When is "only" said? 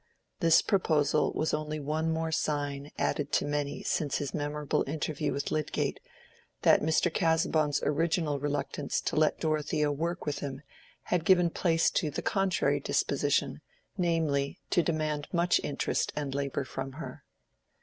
1.53-1.79